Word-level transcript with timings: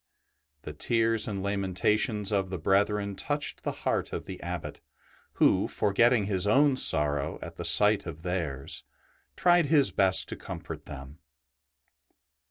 The 0.63 0.73
tears 0.73 1.27
and 1.27 1.43
lamentations 1.43 2.31
of 2.31 2.49
the 2.49 2.57
brethren 2.57 3.15
touched 3.15 3.61
the 3.61 3.71
heart 3.85 4.11
of 4.13 4.25
the 4.25 4.41
Abbot, 4.41 4.81
who, 5.33 5.67
for 5.67 5.93
getting 5.93 6.25
his 6.25 6.47
own 6.47 6.75
sorrow 6.75 7.37
at 7.43 7.57
the 7.57 7.63
sight 7.63 8.07
of 8.07 8.23
theirs, 8.23 8.83
tried 9.35 9.67
his 9.67 9.91
best 9.91 10.27
to 10.29 10.35
comfort 10.35 10.87
them. 10.87 11.19